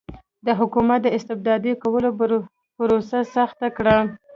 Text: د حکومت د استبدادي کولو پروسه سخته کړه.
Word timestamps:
د 0.45 0.47
حکومت 0.59 0.99
د 1.03 1.07
استبدادي 1.17 1.73
کولو 1.83 2.09
پروسه 2.77 3.19
سخته 3.35 3.67
کړه. 3.77 3.97